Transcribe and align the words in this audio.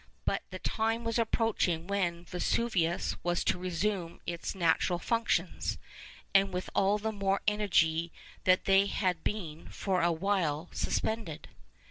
But 0.25 0.41
the 0.49 0.57
time 0.57 1.03
was 1.03 1.19
approaching 1.19 1.85
when 1.85 2.25
Vesuvius 2.25 3.17
was 3.21 3.43
to 3.43 3.59
resume 3.59 4.19
its 4.25 4.55
natural 4.55 4.97
functions, 4.97 5.77
and 6.33 6.51
with 6.51 6.71
all 6.73 6.97
the 6.97 7.11
more 7.11 7.41
energy 7.47 8.11
that 8.45 8.65
they 8.65 8.87
had 8.87 9.23
been 9.23 9.69
for 9.69 10.01
a 10.01 10.11
while 10.11 10.69
suspended. 10.71 11.49